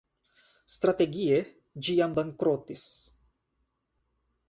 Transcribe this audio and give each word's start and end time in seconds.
Strategie, 0.75 1.37
ĝi 1.89 1.99
jam 2.01 2.17
bankrotis. 2.23 2.89